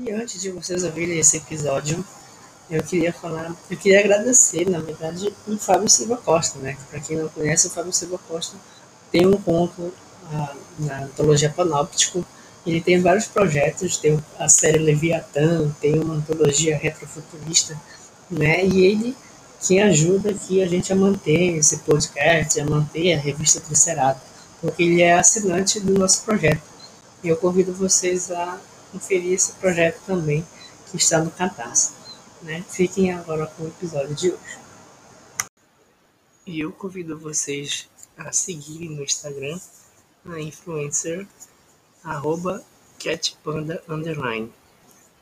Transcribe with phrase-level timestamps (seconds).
[0.00, 2.04] E antes de vocês ouvirem esse episódio,
[2.70, 6.76] eu queria falar, eu queria agradecer, na verdade, o Fábio Silva Costa, né?
[6.88, 8.56] Para quem não conhece, o Fábio Silva Costa
[9.10, 9.92] tem um conto
[10.32, 12.24] ah, na antologia Panóptico.
[12.64, 17.76] Ele tem vários projetos, tem a série Leviatã, tem uma antologia retrofuturista,
[18.30, 18.64] né?
[18.64, 19.16] E ele
[19.60, 24.22] que ajuda aqui a gente a manter esse podcast, a manter a revista Triceratops,
[24.60, 26.62] porque ele é assinante do nosso projeto.
[27.24, 28.60] E eu convido vocês a
[28.92, 30.44] conferir esse projeto também,
[30.90, 31.92] que está no Catarse.
[32.42, 32.64] Né?
[32.68, 34.58] Fiquem agora com o episódio de hoje.
[36.46, 39.58] E eu convido vocês a seguirem no Instagram
[40.24, 41.26] a influencer
[42.02, 42.64] arroba
[42.98, 44.52] catpanda underline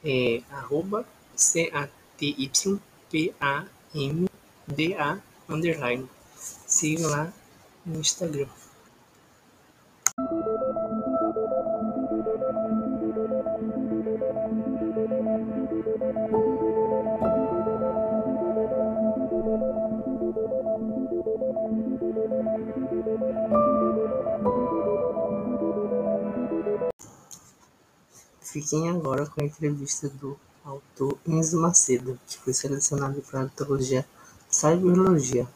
[0.05, 1.89] é, arroba C-A-T-Y-P-A-M-D-A
[5.49, 6.09] underline
[6.67, 7.33] sigam lá
[7.85, 8.49] no Instagram
[28.53, 34.07] Fiquem agora com a entrevista do autor Enzo Macedo, que foi selecionado para a antologia
[34.49, 35.49] Cyberologia.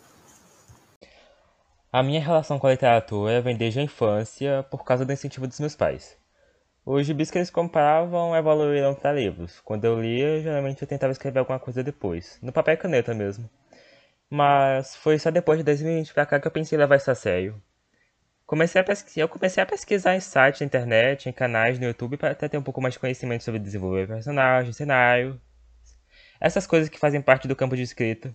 [1.92, 5.60] A minha relação com a literatura vem desde a infância por causa do incentivo dos
[5.60, 6.16] meus pais.
[6.84, 9.60] Os gibis que eles compravam evoluíram para livros.
[9.60, 13.48] Quando eu lia, geralmente eu tentava escrever alguma coisa depois, no papel e caneta mesmo.
[14.28, 17.14] Mas foi só depois de 2020 pra cá que eu pensei em levar isso a
[17.14, 17.62] sério.
[18.50, 22.16] Comecei a pesquisar, eu comecei a pesquisar em sites na internet, em canais no YouTube,
[22.16, 25.40] para até ter um pouco mais de conhecimento sobre desenvolver personagem, cenário,
[26.40, 28.34] essas coisas que fazem parte do campo de escrita.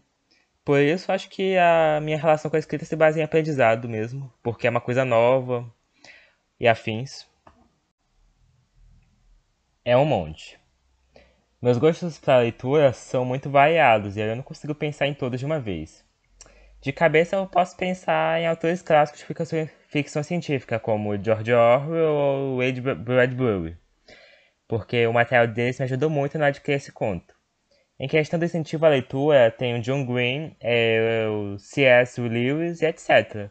[0.63, 4.33] Por isso, acho que a minha relação com a escrita se baseia em aprendizado mesmo,
[4.41, 5.69] porque é uma coisa nova
[6.57, 7.27] e afins.
[9.83, 10.57] É um monte.
[11.61, 15.45] Meus gostos para leitura são muito variados e eu não consigo pensar em todos de
[15.45, 16.05] uma vez.
[16.85, 22.57] De cabeça eu posso pensar em autores clássicos de ficção, científica, como George Orwell ou
[22.59, 23.75] Wade Bradbury,
[24.68, 27.34] porque o material deles me ajudou muito na adquirir esse conto.
[28.00, 32.22] Em questão do incentivo à leitura, tem o John Green, é, o C.S.
[32.22, 33.50] Lewis e etc.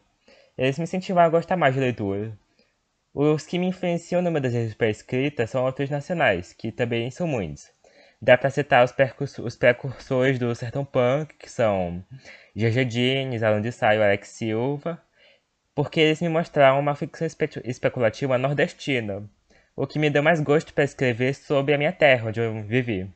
[0.57, 2.39] Eles me incentivaram a gostar mais de leitura.
[3.13, 7.27] Os que me influenciam no meu desejo para escrita são autores nacionais, que também são
[7.27, 7.74] muitos.
[8.25, 12.03] Dá para citar os, os precursores do Sertão Punk, que são
[12.57, 12.83] G.G.
[12.87, 14.99] Dines, Alan de e Alex Silva,
[15.75, 19.29] porque eles me mostraram uma ficção espe especulativa nordestina,
[19.77, 23.07] o que me deu mais gosto para escrever sobre a minha terra, onde eu vivi.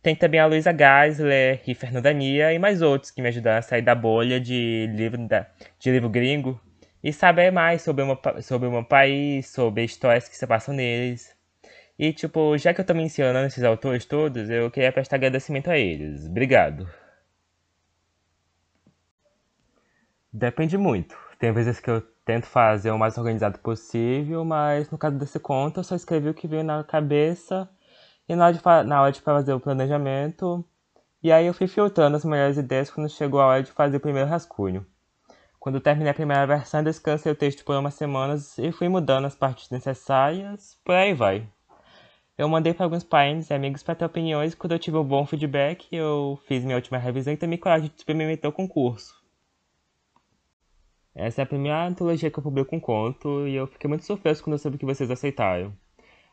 [0.00, 3.62] Tem também a Luísa Geisler e Fernanda Nia e mais outros que me ajudaram a
[3.62, 5.48] sair da bolha de livro, da,
[5.80, 6.60] de livro gringo
[7.02, 11.41] e saber mais sobre, uma, sobre o meu país, sobre histórias que se passam neles.
[11.98, 15.78] E, tipo, já que eu tô mencionando esses autores todos, eu queria prestar agradecimento a
[15.78, 16.26] eles.
[16.26, 16.88] Obrigado.
[20.32, 21.16] Depende muito.
[21.38, 25.80] Tem vezes que eu tento fazer o mais organizado possível, mas no caso desse conto
[25.80, 27.68] eu só escrevi o que veio na cabeça
[28.28, 30.64] e na hora de, na hora de fazer o planejamento.
[31.22, 34.00] E aí eu fui filtrando as melhores ideias quando chegou a hora de fazer o
[34.00, 34.86] primeiro rascunho.
[35.60, 39.36] Quando terminei a primeira versão, descansei o texto por umas semanas e fui mudando as
[39.36, 41.48] partes necessárias, por aí vai.
[42.36, 45.26] Eu mandei para alguns parentes e amigos para ter opiniões quando eu tive um bom
[45.26, 49.22] feedback, eu fiz minha última revisão e tomei coragem de experimentar o concurso.
[51.14, 54.42] Essa é a primeira antologia que eu publico um conto e eu fiquei muito surpreso
[54.42, 55.76] quando eu soube que vocês aceitaram.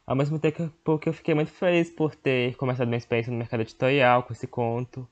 [0.08, 3.62] Ao mesmo tempo porque eu fiquei muito feliz por ter começado minha experiência no mercado
[3.62, 5.08] editorial com esse conto.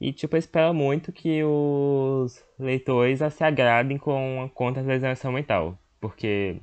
[0.00, 5.32] E tipo, eu espero muito que os leitores se agradem com a conta da alienação
[5.32, 5.76] mental.
[6.00, 6.60] Porque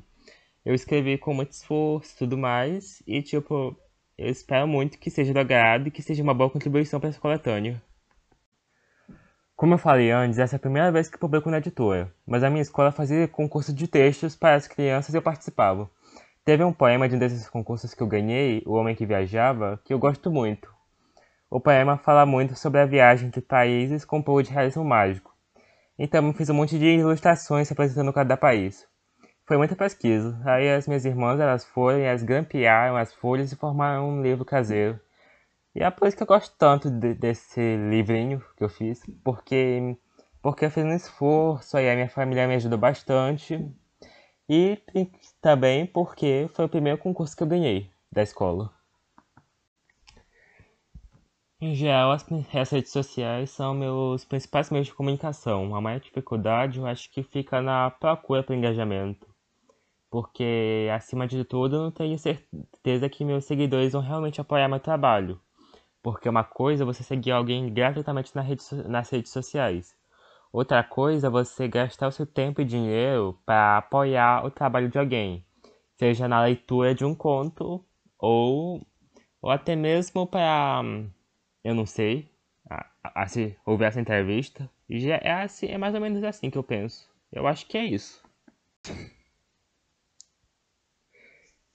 [0.65, 3.03] eu escrevi com muito esforço e tudo mais.
[3.05, 3.77] E tipo,
[4.17, 7.19] eu espero muito que seja do agrado e que seja uma boa contribuição para esse
[7.19, 7.79] coletâneo.
[9.55, 12.49] Como eu falei antes, essa é a primeira vez que publico na editora, mas a
[12.49, 15.89] minha escola fazia concurso de textos para as crianças e eu participava.
[16.43, 19.93] Teve um poema de um desses concursos que eu ganhei, O Homem que Viajava, que
[19.93, 20.69] eu gosto muito.
[21.49, 25.33] O poema fala muito sobre a viagem entre países com um pouco de realismo mágico.
[25.97, 28.85] Então eu fiz um monte de ilustrações representando cada país.
[29.45, 30.39] Foi muita pesquisa.
[30.43, 34.99] Aí as minhas irmãs elas foram as grampearam as folhas e formaram um livro caseiro.
[35.75, 39.97] E é por isso que eu gosto tanto de, desse livrinho que eu fiz, porque,
[40.41, 43.71] porque eu fiz um esforço, aí a minha família me ajudou bastante.
[44.49, 45.11] E, e
[45.41, 48.73] também porque foi o primeiro concurso que eu ganhei da escola.
[51.61, 55.75] Em geral, as, as redes sociais são meus principais meios de comunicação.
[55.75, 59.34] A maior dificuldade eu acho que fica na procura para engajamento.
[60.15, 64.79] Porque acima de tudo eu não tenho certeza que meus seguidores vão realmente apoiar meu
[64.79, 65.41] trabalho.
[66.01, 69.93] Porque uma coisa é você seguir alguém gratuitamente nas redes, nas redes sociais.
[70.53, 74.97] Outra coisa é você gastar o seu tempo e dinheiro para apoiar o trabalho de
[74.97, 75.45] alguém,
[75.97, 77.83] seja na leitura de um conto
[78.17, 78.87] ou,
[79.41, 80.81] ou até mesmo para,
[81.61, 82.31] eu não sei,
[82.69, 84.69] a, a, a, se ouvir essa entrevista.
[84.89, 87.05] Já é, assim, é mais ou menos assim que eu penso.
[87.33, 88.23] Eu acho que é isso.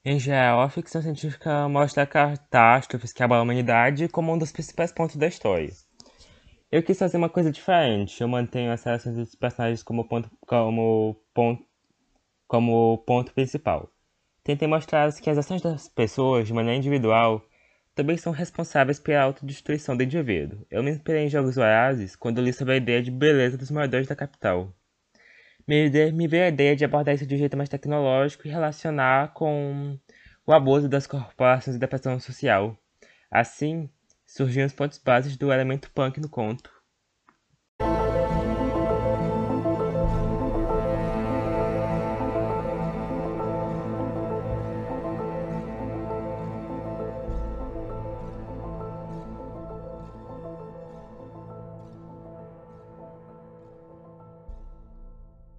[0.03, 4.91] Em geral, a ficção científica mostra catástrofes que abalam a humanidade como um dos principais
[4.91, 5.69] pontos da história.
[6.73, 8.19] Eu quis fazer uma coisa diferente.
[8.19, 11.67] Eu mantenho as relações dos personagens como ponto, como ponto,
[12.49, 13.93] como ponto principal.
[14.43, 17.43] Tentei mostrar que as ações das pessoas, de maneira individual,
[17.95, 20.67] também são responsáveis pela autodestruição do indivíduo.
[20.71, 24.09] Eu me inspirei em Jogos Vorazes quando li sobre a ideia de beleza dos moradores
[24.09, 24.75] da capital
[25.67, 29.99] me veio a ideia de abordar isso de um jeito mais tecnológico e relacionar com
[30.47, 32.77] o abuso das corporações e da pressão social.
[33.31, 33.89] Assim,
[34.27, 36.71] surgiram os pontos básicos do elemento punk no conto.